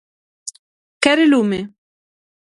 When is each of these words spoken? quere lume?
quere 1.03 1.25
lume? 1.31 1.59